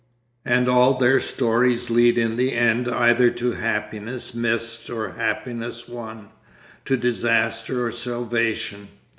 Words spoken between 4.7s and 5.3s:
or